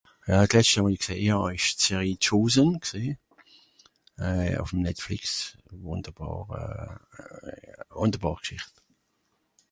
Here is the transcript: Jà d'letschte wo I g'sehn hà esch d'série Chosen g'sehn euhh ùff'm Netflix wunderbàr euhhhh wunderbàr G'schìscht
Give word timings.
Jà 0.29 0.37
d'letschte 0.51 0.79
wo 0.83 0.87
I 0.93 0.97
g'sehn 1.01 1.27
hà 1.33 1.39
esch 1.55 1.69
d'série 1.81 2.13
Chosen 2.27 2.69
g'sehn 2.85 3.19
euhh 4.29 4.55
ùff'm 4.61 4.79
Netflix 4.87 5.23
wunderbàr 5.85 6.39
euhhhh 6.57 7.93
wunderbàr 7.99 8.37
G'schìscht 8.41 8.75